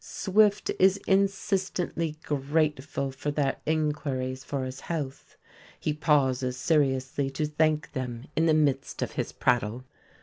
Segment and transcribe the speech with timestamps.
[0.03, 5.37] Swift is insistently grateful for their inquiries for his health.
[5.79, 9.83] He pauses seriously to thank them in the midst of his prattle.